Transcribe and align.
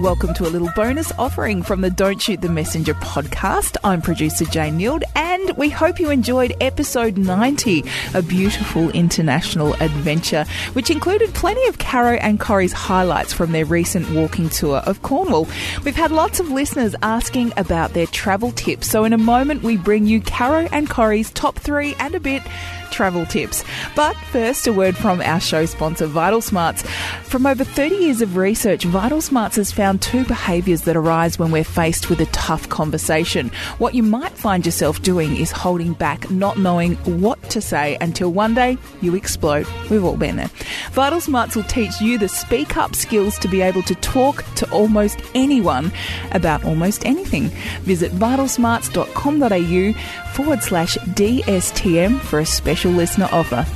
Welcome 0.00 0.32
to 0.34 0.46
a 0.46 0.48
little 0.48 0.70
bonus 0.74 1.12
offering 1.18 1.62
from 1.62 1.82
the 1.82 1.90
Don't 1.90 2.22
Shoot 2.22 2.40
the 2.40 2.48
Messenger 2.48 2.94
podcast. 2.94 3.76
I'm 3.84 4.00
producer 4.00 4.46
Jane 4.46 4.78
Nield, 4.78 5.02
and 5.14 5.54
we 5.58 5.68
hope 5.68 6.00
you 6.00 6.08
enjoyed 6.08 6.56
episode 6.62 7.18
90, 7.18 7.84
a 8.14 8.22
beautiful 8.22 8.88
international 8.92 9.74
adventure, 9.74 10.46
which 10.72 10.88
included 10.88 11.34
plenty 11.34 11.66
of 11.66 11.76
Caro 11.76 12.14
and 12.14 12.40
Corrie's 12.40 12.72
highlights 12.72 13.34
from 13.34 13.52
their 13.52 13.66
recent 13.66 14.10
walking 14.12 14.48
tour 14.48 14.78
of 14.78 15.02
Cornwall. 15.02 15.46
We've 15.84 15.94
had 15.94 16.12
lots 16.12 16.40
of 16.40 16.50
listeners 16.50 16.96
asking 17.02 17.52
about 17.58 17.92
their 17.92 18.06
travel 18.06 18.52
tips, 18.52 18.88
so 18.88 19.04
in 19.04 19.12
a 19.12 19.18
moment 19.18 19.62
we 19.62 19.76
bring 19.76 20.06
you 20.06 20.22
Caro 20.22 20.66
and 20.72 20.88
Corrie's 20.88 21.30
top 21.30 21.58
three 21.58 21.94
and 21.98 22.14
a 22.14 22.20
bit 22.20 22.42
travel 22.90 23.26
tips. 23.26 23.64
But 23.94 24.16
first, 24.32 24.66
a 24.66 24.72
word 24.72 24.96
from 24.96 25.20
our 25.20 25.40
show 25.40 25.66
sponsor, 25.66 26.06
Vital 26.06 26.40
Smarts. 26.40 26.82
From 27.24 27.46
over 27.46 27.64
30 27.64 27.94
years 27.96 28.22
of 28.22 28.36
research, 28.36 28.84
Vital 28.84 29.20
Smarts 29.20 29.56
has 29.56 29.72
found 29.72 30.02
two 30.02 30.24
behaviours 30.24 30.82
that 30.82 30.96
arise 30.96 31.38
when 31.38 31.50
we're 31.50 31.64
faced 31.64 32.10
with 32.10 32.20
a 32.20 32.26
tough 32.26 32.68
conversation. 32.68 33.50
What 33.78 33.94
you 33.94 34.02
might 34.02 34.32
find 34.32 34.64
yourself 34.64 35.02
doing 35.02 35.36
is 35.36 35.50
holding 35.50 35.92
back, 35.92 36.30
not 36.30 36.58
knowing 36.58 36.96
what 37.20 37.42
to 37.50 37.60
say 37.60 37.96
until 38.00 38.32
one 38.32 38.54
day 38.54 38.78
you 39.00 39.14
explode. 39.14 39.66
We've 39.90 40.04
all 40.04 40.16
been 40.16 40.36
there. 40.36 40.50
Vital 40.92 41.20
Smarts 41.20 41.54
will 41.54 41.64
teach 41.64 42.00
you 42.00 42.18
the 42.18 42.28
speak 42.28 42.76
up 42.76 42.94
skills 42.94 43.38
to 43.38 43.48
be 43.48 43.60
able 43.60 43.82
to 43.82 43.94
talk 43.96 44.44
to 44.56 44.70
almost 44.72 45.20
anyone 45.34 45.92
about 46.32 46.64
almost 46.64 47.04
anything. 47.04 47.48
Visit 47.82 48.12
vitalsmarts.com.au 48.12 49.92
forward 50.32 50.62
slash 50.62 50.96
DSTM 50.96 52.18
for 52.20 52.38
a 52.38 52.46
special 52.46 52.79
listener 52.88 53.28
offer. 53.32 53.66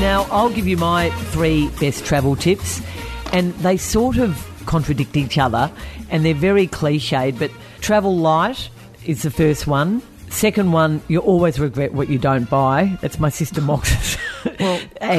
Now, 0.00 0.26
I'll 0.30 0.50
give 0.50 0.68
you 0.68 0.76
my 0.76 1.10
three 1.32 1.68
best 1.80 2.04
travel 2.04 2.36
tips, 2.36 2.82
and 3.32 3.54
they 3.54 3.76
sort 3.76 4.18
of 4.18 4.46
contradict 4.66 5.16
each 5.16 5.38
other, 5.38 5.72
and 6.10 6.24
they're 6.24 6.34
very 6.34 6.66
cliched, 6.66 7.38
but 7.38 7.50
travel 7.80 8.16
light 8.16 8.68
is 9.06 9.22
the 9.22 9.30
first 9.30 9.66
one. 9.66 10.02
Second 10.30 10.72
one, 10.72 11.00
you 11.08 11.20
always 11.20 11.58
regret 11.58 11.94
what 11.94 12.08
you 12.08 12.18
don't 12.18 12.50
buy. 12.50 12.98
That's 13.00 13.18
my 13.18 13.30
sister 13.30 13.60
Mox's. 13.60 14.18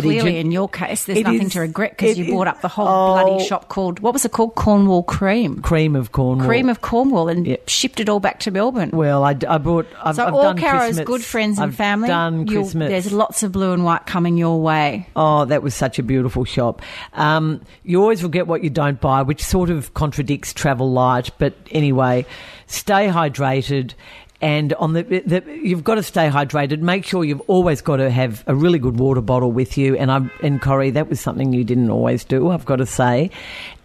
clearly 0.02 0.38
in 0.38 0.52
your 0.52 0.70
case, 0.70 1.06
there's 1.06 1.22
nothing 1.22 1.44
is- 1.44 1.54
to 1.54 1.62
regret 1.62 1.92
because 1.92 2.18
you 2.18 2.32
bought 2.32 2.48
up 2.48 2.62
the 2.62 2.68
whole 2.68 2.88
oh. 2.88 3.14
bloody 3.14 3.46
shop 3.46 3.70
called, 3.70 4.00
what 4.00 4.14
was 4.14 4.26
it 4.26 4.32
called? 4.32 4.56
Cornwall 4.56 5.04
Cream. 5.04 5.62
cream 5.62 5.96
of 5.96 6.12
Cornwall. 6.12 6.48
Cream 6.48 6.70
of 6.70 6.82
Cornwall 6.82 7.30
and 7.30 7.46
Yeah. 7.48 7.58
shipped 7.68 8.00
it 8.00 8.10
all 8.10 8.20
back 8.20 8.40
to 8.42 8.52
Melbourne. 8.52 8.92
Well, 8.94 9.24
I, 9.24 9.36
I 9.48 9.58
brought. 9.58 9.88
I've, 10.02 10.16
so 10.16 10.26
I've 10.26 10.34
all 10.34 10.54
Caro's 10.54 11.00
good 11.00 11.24
friends 11.24 11.58
and 11.60 11.72
I've 11.72 11.76
family, 11.76 12.08
Done 12.08 12.48
Christmas. 12.48 12.90
there's 12.90 13.12
lots 13.12 13.44
of 13.44 13.52
blue 13.52 13.74
and 13.74 13.84
white 13.84 14.06
coming 14.06 14.38
your 14.38 14.62
way. 14.62 15.08
Oh, 15.16 15.46
that 15.46 15.64
was 15.64 15.76
such 15.76 16.00
a 16.00 16.04
beautiful 16.04 16.46
shop. 16.46 16.82
Um, 17.14 17.62
you 17.84 18.02
always 18.02 18.22
forget 18.22 18.48
what 18.48 18.64
you 18.64 18.70
don't 18.70 19.00
buy, 19.00 19.22
which 19.22 19.44
sort 19.44 19.70
of 19.70 19.94
contradicts 19.94 20.54
travel 20.54 20.92
light. 20.92 21.32
But 21.38 21.54
anyway, 21.72 22.26
stay 22.68 23.08
hydrated. 23.08 23.94
And 24.42 24.74
on 24.74 24.94
the, 24.94 25.04
the, 25.04 25.44
you've 25.64 25.84
got 25.84 25.96
to 25.96 26.04
stay 26.04 26.30
hydrated. 26.30 26.80
Make 26.80 27.06
sure 27.06 27.24
you've 27.24 27.42
always 27.42 27.82
got 27.82 27.98
to 27.98 28.10
have 28.10 28.44
a 28.48 28.54
really 28.56 28.80
good 28.80 29.00
water 29.00 29.22
bottle 29.22 29.52
with 29.52 29.78
you. 29.78 29.96
And 29.96 30.12
I, 30.12 30.30
and 30.44 30.62
Corrie, 30.62 30.92
that 30.92 31.08
was 31.10 31.22
something 31.22 31.54
you 31.54 31.64
didn't 31.64 31.90
always 31.90 32.24
do. 32.26 32.50
I've 32.52 32.66
got 32.66 32.76
to 32.78 32.86
say. 32.86 33.32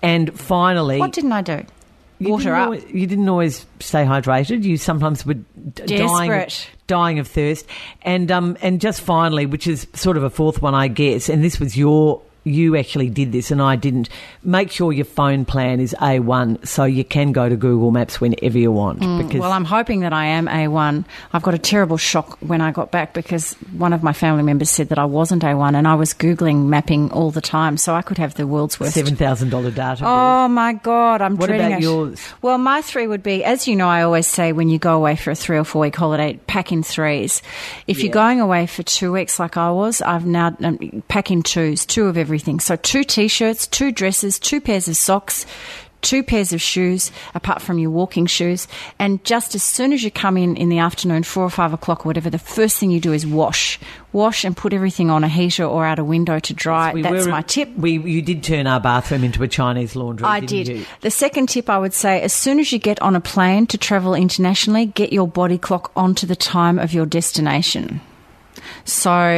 And 0.03 0.39
finally, 0.39 0.99
What 0.99 1.13
didn't 1.13 1.33
I 1.33 1.43
do? 1.43 1.63
Water 2.21 2.55
up. 2.55 2.65
always- 2.67 2.85
you 2.93 3.07
didn't 3.07 3.29
always 3.29 3.65
stay 3.79 4.05
hydrated. 4.05 4.65
You 4.65 4.77
sometimes 4.77 5.25
were 5.25 5.35
d- 5.35 5.45
dying, 5.87 6.29
dying 6.87 7.19
of 7.19 7.27
thirst. 7.29 7.65
And 8.03 8.31
um, 8.31 8.59
and 8.61 8.79
just 8.81 9.01
finally, 9.01 9.47
which 9.47 9.67
is 9.67 9.87
sort 9.95 10.19
of 10.19 10.23
a 10.25 10.29
fourth 10.31 10.61
one, 10.61 10.75
I 10.75 10.89
guess. 10.89 11.29
And 11.31 11.43
this 11.43 11.59
was 11.59 11.77
your. 11.79 12.21
You 12.45 12.77
actually 12.77 13.11
did 13.11 13.33
this, 13.33 13.51
and 13.51 13.61
I 13.61 13.77
didn't. 13.77 14.09
Make 14.43 14.71
sure 14.71 14.93
your 14.93 15.05
phone 15.05 15.45
plan 15.45 15.79
is 15.81 15.95
A 16.01 16.21
one, 16.21 16.65
so 16.65 16.85
you 16.85 17.05
can 17.05 17.33
go 17.33 17.49
to 17.49 17.57
Google 17.57 17.91
Maps 17.91 18.21
whenever 18.21 18.59
you 18.59 18.73
want. 18.73 19.01
because 19.01 19.41
Well, 19.41 19.53
I'm 19.53 19.65
hoping 19.67 20.01
that 20.01 20.13
I 20.15 20.25
am 20.27 20.47
A1. 20.47 21.05
I've 21.33 21.43
got 21.43 21.53
a 21.55 21.59
terrible 21.59 21.99
shock 21.99 22.39
when 22.41 22.61
I 22.63 22.73
got 22.73 22.91
back 22.91 23.13
because 23.13 23.53
one 23.77 23.93
of 23.93 24.03
my 24.03 24.13
family 24.15 24.43
members 24.43 24.71
said 24.71 24.89
that 24.89 24.99
I 24.99 25.05
wasn't 25.05 25.43
A1 25.43 25.75
and 25.75 25.87
I 25.87 25.95
was 25.97 26.15
Googling 26.15 26.67
mapping 26.67 27.11
all 27.13 27.31
the 27.31 27.41
time, 27.43 27.77
so 27.77 27.95
I 27.95 28.03
could 28.03 28.17
have 28.19 28.35
the 28.35 28.47
world's 28.47 28.81
worst. 28.81 28.95
seven 28.95 29.17
thousand 29.17 29.51
dollar 29.51 29.71
data. 29.71 30.01
bill. 30.03 30.09
Oh 30.11 30.49
my 30.49 30.73
God, 30.73 31.21
I'm 31.21 31.37
What 31.37 31.49
dreading 31.49 31.67
about 31.67 31.79
it. 31.81 31.83
yours? 31.83 32.27
Well, 32.41 32.57
my 32.59 32.81
three 32.81 33.07
would 33.07 33.23
be, 33.23 33.45
as 33.45 33.69
you 33.69 33.77
know, 33.77 33.89
I 33.89 34.03
always 34.03 34.27
say 34.27 34.53
when 34.53 34.69
you 34.71 34.79
go 34.79 34.97
away 34.97 35.17
for 35.17 35.31
a 35.31 35.35
three 35.35 35.59
or 35.59 35.65
four 35.65 35.83
week 35.83 35.97
holiday, 35.97 36.41
pack 36.47 36.73
in 36.73 36.83
threes. 36.83 37.43
If 37.87 38.03
you're 38.03 38.13
going 38.13 38.41
away 38.41 38.67
for 38.67 38.83
two 38.83 39.13
weeks 39.13 39.39
like 39.39 39.57
I 39.59 39.71
was, 39.71 40.01
I've 40.01 40.25
now 40.25 40.57
um, 40.63 41.03
pack 41.09 41.31
in 41.31 41.43
twos, 41.43 41.85
two 41.85 42.07
of 42.07 42.17
everything. 42.31 42.61
So 42.61 42.77
two 42.77 43.03
t-shirts, 43.03 43.67
two 43.67 43.91
dresses, 43.91 44.39
two 44.39 44.61
pairs 44.61 44.87
of 44.87 44.97
socks. 44.97 45.45
Two 46.03 46.23
pairs 46.23 46.55
of 46.55 46.63
shoes, 46.63 47.13
apart 47.35 47.61
from 47.61 47.79
your 47.79 47.91
walking 47.91 48.25
shoes, 48.25 48.67
and 48.99 49.23
just 49.23 49.55
as 49.55 49.63
soon 49.63 49.93
as 49.93 50.03
you 50.03 50.11
come 50.11 50.39
in 50.39 50.57
in 50.57 50.71
the 50.71 50.79
afternoon, 50.79 51.25
four 51.25 51.45
or 51.45 51.51
five 51.51 51.75
o'clock 51.75 52.07
or 52.07 52.09
whatever, 52.09 52.31
the 52.31 52.39
first 52.39 52.79
thing 52.79 52.91
you 52.91 53.01
do 53.01 53.13
is 53.13 53.27
wash, 53.27 53.79
wash, 54.15 54.43
and 54.43 54.57
put 54.57 54.73
everything 54.73 55.11
on 55.11 55.25
a 55.25 55.29
heater 55.29 55.63
or 55.63 55.85
out 55.85 55.99
a 55.99 56.05
window 56.05 56.39
to 56.39 56.55
dry. 56.55 56.95
We 56.95 57.03
That's 57.03 57.27
were- 57.27 57.31
my 57.31 57.43
tip. 57.43 57.69
We 57.77 57.99
you 57.99 58.23
did 58.23 58.43
turn 58.43 58.67
our 58.67 58.81
bathroom 58.81 59.25
into 59.25 59.43
a 59.43 59.49
Chinese 59.49 59.95
laundry. 59.95 60.27
I 60.27 60.41
did. 60.41 60.69
You? 60.69 60.87
The 61.03 61.11
second 61.11 61.51
tip 61.51 61.69
I 61.69 61.77
would 61.77 61.93
say 61.93 62.23
as 62.23 62.33
soon 62.33 62.61
as 62.61 62.73
you 62.73 62.79
get 62.79 62.99
on 63.03 63.15
a 63.15 63.21
plane 63.21 63.67
to 63.67 63.77
travel 63.77 64.15
internationally, 64.15 64.87
get 64.87 65.13
your 65.13 65.29
body 65.29 65.59
clock 65.59 65.93
onto 65.95 66.27
the 66.27 66.35
time 66.35 66.79
of 66.79 66.95
your 66.95 67.05
destination. 67.05 68.01
So 68.85 69.29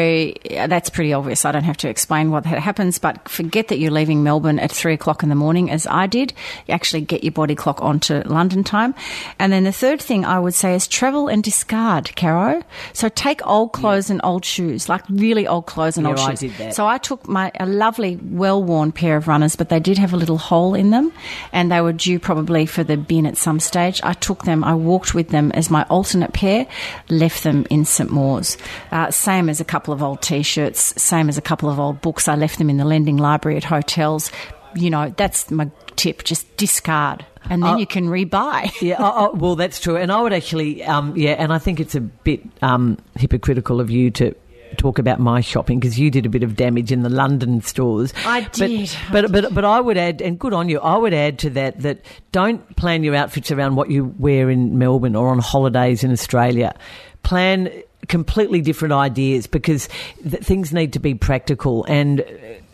yeah, 0.45 0.67
that's 0.67 0.91
pretty 0.91 1.13
obvious. 1.13 1.45
I 1.45 1.53
don't 1.53 1.65
have 1.65 1.77
to 1.79 1.89
explain 1.89 2.31
what 2.31 2.45
that 2.45 2.59
happens, 2.59 2.99
but 2.99 3.29
forget 3.29 3.69
that 3.69 3.79
you're 3.79 3.91
leaving 3.91 4.23
Melbourne 4.23 4.59
at 4.59 4.71
three 4.71 4.95
o'clock 4.95 5.23
in 5.23 5.29
the 5.29 5.35
morning, 5.35 5.71
as 5.71 5.87
I 5.87 6.07
did. 6.07 6.33
You 6.67 6.75
actually 6.75 7.03
get 7.03 7.23
your 7.25 7.33
body 7.33 7.55
clock 7.55 7.81
onto 7.83 8.23
London 8.23 8.65
time. 8.65 8.95
And 9.39 9.53
then 9.53 9.65
the 9.65 9.73
third 9.73 10.01
thing 10.01 10.25
I 10.25 10.39
would 10.39 10.55
say 10.55 10.75
is 10.75 10.87
travel 10.87 11.29
and 11.29 11.43
discard, 11.43 12.15
Caro. 12.17 12.63
So 12.93 13.09
take 13.09 13.47
old 13.47 13.73
clothes 13.73 14.11
and 14.11 14.21
old 14.25 14.45
shoes, 14.45 14.89
like 14.89 15.03
really 15.09 15.47
old 15.47 15.67
clothes 15.67 15.97
and 15.97 16.07
Yeah, 16.07 16.11
old 16.13 16.21
I 16.21 16.31
shoes. 16.31 16.41
did 16.41 16.53
that. 16.59 16.75
So 16.75 16.87
I 16.87 16.99
took 16.99 17.29
my 17.29 17.53
a 17.61 17.67
lovely, 17.67 18.19
well-worn 18.23 18.93
pair 18.93 19.17
of 19.17 19.29
runners, 19.29 19.57
but 19.57 19.69
they 19.69 19.81
did 19.81 19.99
have 19.99 20.13
a 20.13 20.17
little 20.17 20.39
hole 20.39 20.75
in 20.75 20.91
them, 20.91 21.13
and 21.53 21.71
they 21.71 21.81
were 21.81 21.93
due 21.93 22.19
probably 22.19 22.67
for 22.67 22.83
the 22.83 22.97
bin 22.97 23.27
at 23.27 23.37
some 23.37 23.61
stage. 23.61 24.01
I 24.03 24.15
took 24.15 24.45
them, 24.45 24.65
I 24.65 24.75
walked 24.75 25.15
with 25.15 25.29
them 25.29 25.53
as 25.53 25.71
my 25.71 25.85
alternate 25.85 26.33
pair, 26.33 26.67
left 27.09 27.43
them 27.45 27.67
in 27.71 27.85
St 27.85 28.11
Mawes. 28.11 28.57
Uh, 28.91 29.11
same 29.13 29.49
as 29.49 29.61
a 29.61 29.65
couple 29.65 29.95
of 29.95 30.03
old 30.03 30.23
T-shirts, 30.23 31.01
same 31.03 31.29
as 31.29 31.39
a 31.39 31.43
couple 31.43 31.69
of 31.71 31.79
old 31.79 32.01
books. 32.01 32.29
I 32.29 32.35
left 32.35 32.59
them 32.59 32.69
in 32.71 32.77
the 32.79 32.85
lending 32.85 33.17
library 33.17 33.57
at 33.57 33.65
hotels. 33.65 34.31
You 34.75 34.91
know, 34.91 35.13
that's 35.17 35.51
my 35.51 35.71
tip. 35.97 36.25
Just 36.25 36.57
discard, 36.57 37.25
and 37.51 37.63
then 37.63 37.79
you 37.79 37.87
can 37.87 38.09
rebuy. 38.09 38.71
Yeah, 38.83 38.97
oh, 38.99 39.13
oh, 39.33 39.37
well, 39.37 39.55
that's 39.57 39.79
true. 39.81 39.97
And 39.97 40.11
I 40.11 40.21
would 40.21 40.33
actually, 40.33 40.83
um, 40.85 41.15
yeah, 41.17 41.33
and 41.33 41.53
I 41.53 41.59
think 41.59 41.79
it's 41.79 41.95
a 41.95 42.01
bit 42.01 42.43
um, 42.63 42.97
hypocritical 43.17 43.81
of 43.81 43.91
you 43.91 44.11
to 44.13 44.35
talk 44.79 44.99
about 44.99 45.21
my 45.21 45.43
shopping 45.43 45.79
because 45.79 45.99
you 45.99 46.11
did 46.11 46.25
a 46.25 46.31
bit 46.31 46.43
of 46.43 46.57
damage 46.57 46.91
in 46.91 47.03
the 47.03 47.11
London 47.11 47.61
stores. 47.61 48.15
I 48.25 48.41
But- 48.41 48.53
did, 48.55 48.91
I 49.09 49.13
But, 49.13 49.31
but, 49.31 49.55
but, 49.55 49.65
I 49.67 49.79
would 49.79 49.99
add, 49.99 50.23
and 50.23 50.39
good 50.39 50.55
on 50.55 50.71
you, 50.71 50.81
I 50.81 50.97
would 50.97 51.13
add 51.13 51.39
to 51.41 51.51
that 51.51 51.81
that 51.83 51.99
don't 52.33 52.75
plan 52.77 53.05
your 53.05 53.15
outfits 53.15 53.51
around 53.51 53.77
what 53.77 53.91
you 53.91 54.15
wear 54.19 54.49
in 54.49 54.79
Melbourne 54.79 55.15
or 55.15 55.29
on 55.29 55.39
holidays 55.41 56.03
in 56.03 56.11
Australia. 56.11 56.75
Plan 57.23 57.71
completely 58.09 58.61
different 58.61 58.93
ideas 58.93 59.47
because 59.47 59.89
th- 60.29 60.43
things 60.43 60.73
need 60.73 60.93
to 60.95 60.99
be 60.99 61.15
practical 61.15 61.85
and 61.85 62.25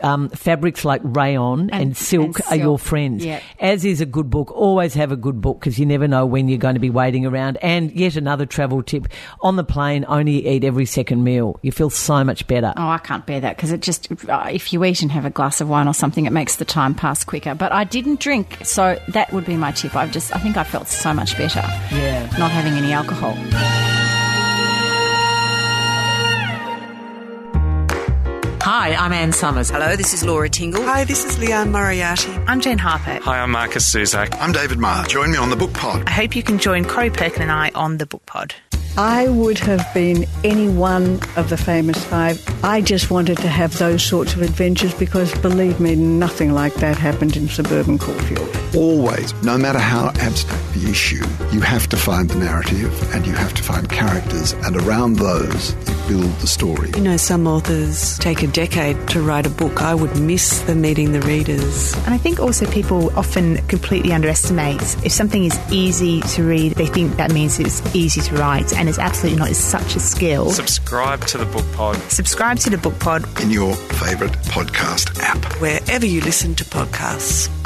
um, 0.01 0.29
fabrics 0.29 0.83
like 0.83 1.01
rayon 1.03 1.69
and, 1.69 1.81
And- 1.81 1.97
silk 1.97 2.39
and 2.39 2.51
are 2.51 2.55
your 2.63 2.79
friends 2.79 3.23
yeah. 3.23 3.39
as 3.59 3.85
is 3.85 4.01
a 4.01 4.05
good 4.05 4.29
book. 4.29 4.51
Always 4.51 4.93
have 4.95 5.11
a 5.11 5.15
good 5.15 5.39
book 5.41 5.59
because 5.59 5.77
you 5.77 5.85
never 5.85 6.07
know 6.07 6.25
when 6.25 6.47
you're 6.49 6.57
going 6.57 6.73
to 6.75 6.79
be 6.79 6.89
waiting 6.89 7.25
around. 7.25 7.57
And 7.61 7.91
yet 7.91 8.15
another 8.15 8.45
travel 8.45 8.81
tip 8.81 9.07
on 9.41 9.55
the 9.55 9.63
plane, 9.63 10.03
only 10.07 10.47
eat 10.47 10.63
every 10.63 10.85
second 10.85 11.23
meal. 11.23 11.59
You 11.61 11.71
feel 11.71 11.89
so 11.89 12.23
much 12.23 12.47
better. 12.47 12.73
Oh, 12.75 12.89
I 12.89 12.97
can't 12.97 13.25
bear 13.25 13.39
that 13.41 13.55
because 13.55 13.71
it 13.71 13.81
just, 13.81 14.11
uh, 14.27 14.47
if 14.51 14.73
you 14.73 14.83
eat 14.83 15.01
and 15.01 15.11
have 15.11 15.25
a 15.25 15.29
glass 15.29 15.61
of 15.61 15.69
wine 15.69 15.87
or 15.87 15.93
something, 15.93 16.25
it 16.25 16.31
makes 16.33 16.55
the 16.55 16.65
time 16.65 16.95
pass 16.95 17.23
quicker. 17.23 17.53
But 17.55 17.71
I 17.71 17.83
didn't 17.83 18.19
drink, 18.19 18.57
so 18.63 18.99
that 19.09 19.31
would 19.31 19.45
be 19.45 19.57
my 19.57 19.71
tip. 19.73 19.95
I've 19.95 20.11
just, 20.11 20.35
I 20.35 20.39
think 20.39 20.57
I 20.57 20.63
felt 20.63 20.87
so 20.87 21.13
much 21.13 21.37
better 21.37 21.61
Yeah. 21.91 22.29
not 22.39 22.51
having 22.51 22.73
any 22.73 22.93
alcohol. 22.93 23.35
Hi, 28.71 28.93
I'm 28.93 29.11
Anne 29.13 29.33
Summers. 29.33 29.71
Hello, 29.71 29.95
this 29.95 30.13
is 30.13 30.23
Laura 30.23 30.47
Tingle. 30.47 30.83
Hi, 30.83 31.03
this 31.03 31.25
is 31.25 31.39
Liane 31.39 31.71
Moriarty. 31.71 32.31
I'm 32.45 32.61
Jen 32.61 32.77
Harper. 32.77 33.19
Hi, 33.23 33.39
I'm 33.39 33.49
Markus 33.49 33.91
Zusak. 33.91 34.37
I'm 34.39 34.51
David 34.51 34.77
Marr. 34.77 35.07
Join 35.07 35.31
me 35.31 35.39
on 35.39 35.49
the 35.49 35.55
book 35.55 35.73
pod. 35.73 36.03
I 36.05 36.11
hope 36.11 36.35
you 36.35 36.43
can 36.43 36.59
join 36.59 36.85
Corrie 36.85 37.09
Perkin 37.09 37.41
and 37.41 37.51
I 37.51 37.71
on 37.73 37.97
the 37.97 38.05
Book 38.05 38.27
Pod. 38.27 38.53
I 38.97 39.27
would 39.29 39.59
have 39.59 39.85
been 39.93 40.25
any 40.43 40.67
one 40.67 41.19
of 41.35 41.49
the 41.49 41.57
famous 41.57 42.03
five. 42.05 42.43
I 42.63 42.81
just 42.81 43.09
wanted 43.09 43.37
to 43.37 43.47
have 43.47 43.77
those 43.77 44.03
sorts 44.03 44.33
of 44.33 44.41
adventures 44.41 44.93
because, 44.93 45.33
believe 45.39 45.79
me, 45.79 45.95
nothing 45.95 46.53
like 46.53 46.73
that 46.75 46.97
happened 46.97 47.37
in 47.37 47.47
suburban 47.47 47.97
Caulfield. 47.97 48.49
Always, 48.75 49.33
no 49.41 49.57
matter 49.57 49.79
how 49.79 50.09
abstract 50.19 50.73
the 50.73 50.89
issue, 50.89 51.25
you 51.51 51.61
have 51.61 51.87
to 51.89 51.97
find 51.97 52.29
the 52.29 52.37
narrative 52.37 53.15
and 53.15 53.25
you 53.25 53.33
have 53.33 53.53
to 53.53 53.63
find 53.63 53.89
characters, 53.89 54.51
and 54.51 54.75
around 54.75 55.15
those, 55.15 55.73
you 55.87 56.17
build 56.17 56.39
the 56.39 56.47
story. 56.47 56.91
You 56.95 57.01
know, 57.01 57.17
some 57.17 57.47
authors 57.47 58.17
take 58.19 58.43
a 58.43 58.47
decade 58.47 59.07
to 59.09 59.21
write 59.21 59.45
a 59.45 59.49
book. 59.49 59.81
I 59.81 59.95
would 59.95 60.19
miss 60.19 60.61
the 60.63 60.75
meeting 60.75 61.13
the 61.13 61.21
readers. 61.21 61.93
And 62.05 62.13
I 62.13 62.17
think 62.17 62.39
also 62.39 62.65
people 62.69 63.17
often 63.17 63.57
completely 63.67 64.11
underestimate 64.11 64.81
if 65.05 65.11
something 65.11 65.45
is 65.45 65.57
easy 65.71 66.21
to 66.21 66.43
read, 66.43 66.73
they 66.73 66.87
think 66.87 67.15
that 67.15 67.31
means 67.31 67.59
it's 67.59 67.81
easy 67.95 68.21
to 68.21 68.35
write, 68.35 68.73
and 68.73 68.88
it's 68.89 68.99
absolutely 68.99 69.39
not. 69.39 69.49
It's 69.49 69.59
such 69.59 69.95
a 69.95 69.99
skill. 69.99 70.51
Subscribe 70.51 71.21
to 71.27 71.37
the 71.37 71.45
Book 71.45 71.65
Pod. 71.73 71.95
Subscribe 72.11 72.57
to 72.59 72.69
the 72.69 72.77
Book 72.77 72.97
Pod 72.99 73.23
In 73.41 73.49
your 73.49 73.75
favourite 73.75 74.33
podcast 74.43 75.19
app. 75.21 75.43
Wherever 75.61 76.05
you 76.05 76.21
listen 76.21 76.55
to 76.55 76.65
podcasts. 76.65 77.58